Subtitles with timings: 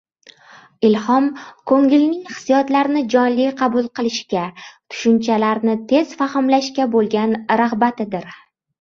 [0.87, 1.27] “Ilhom–
[1.71, 8.31] koʻngilning hissiyotlarni jonli qabul qilishga, tushunchalarni tez fahmlashga boʻlgan ragʻbatidir.